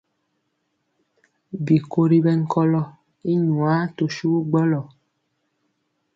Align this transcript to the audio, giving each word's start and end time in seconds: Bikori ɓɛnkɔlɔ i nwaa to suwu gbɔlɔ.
Bikori 1.65 2.17
ɓɛnkɔlɔ 2.25 2.81
i 3.31 3.33
nwaa 3.47 3.81
to 3.95 4.03
suwu 4.15 4.39
gbɔlɔ. 4.49 4.79